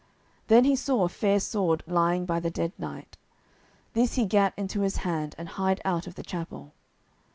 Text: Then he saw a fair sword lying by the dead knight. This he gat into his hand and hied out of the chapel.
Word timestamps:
Then 0.47 0.63
he 0.63 0.75
saw 0.75 1.03
a 1.03 1.09
fair 1.09 1.39
sword 1.39 1.83
lying 1.85 2.25
by 2.25 2.39
the 2.39 2.49
dead 2.49 2.73
knight. 2.79 3.17
This 3.93 4.15
he 4.15 4.25
gat 4.25 4.51
into 4.57 4.81
his 4.81 4.97
hand 5.05 5.35
and 5.37 5.47
hied 5.47 5.79
out 5.85 6.07
of 6.07 6.15
the 6.15 6.23
chapel. 6.23 6.73